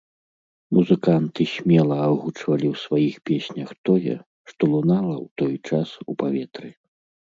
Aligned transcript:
Музыканты 0.75 1.41
смела 1.55 1.97
агучвалі 2.07 2.67
ў 2.73 2.81
сваіх 2.85 3.15
песнях 3.31 3.69
тое, 3.91 4.15
што 4.53 4.61
лунала 4.73 5.15
ў 5.23 5.27
той 5.43 5.53
час 5.73 5.89
у 6.09 6.21
паветры. 6.23 6.69